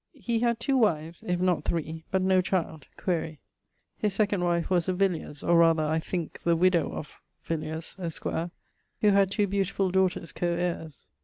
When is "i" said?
5.83-5.99